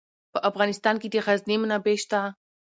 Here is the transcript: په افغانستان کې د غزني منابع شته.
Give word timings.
په 0.33 0.39
افغانستان 0.49 0.95
کې 1.01 1.07
د 1.11 1.15
غزني 1.25 1.55
منابع 1.61 1.95
شته. 2.03 2.19